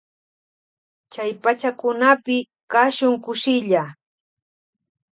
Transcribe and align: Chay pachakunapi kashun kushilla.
Chay 1.13 1.31
pachakunapi 1.43 2.37
kashun 2.71 3.15
kushilla. 3.23 3.83